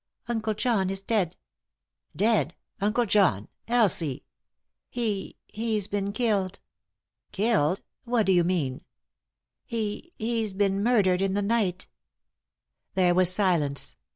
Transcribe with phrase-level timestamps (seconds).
[0.27, 1.35] "Uncle John is dead."
[2.15, 4.25] "Dead I Uncle John I Elsie!""
[4.89, 6.57] He— he's been killed.""
[7.31, 7.81] Killed?
[8.03, 8.81] What do you mean i""
[9.67, 11.87] He— he's been murdered in the night"
[12.95, 13.95] There was silence.